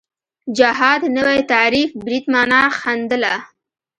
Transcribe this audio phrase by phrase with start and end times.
[0.57, 3.35] جهاد نوی تعریف برید معنا ښندله